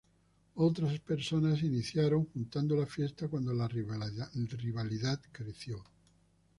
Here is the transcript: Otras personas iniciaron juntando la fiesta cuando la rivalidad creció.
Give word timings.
Otras 0.55 0.99
personas 1.01 1.61
iniciaron 1.61 2.25
juntando 2.25 2.75
la 2.75 2.87
fiesta 2.87 3.27
cuando 3.27 3.53
la 3.53 3.67
rivalidad 3.67 5.21
creció. 5.31 5.83